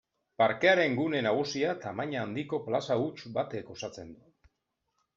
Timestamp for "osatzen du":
3.79-4.31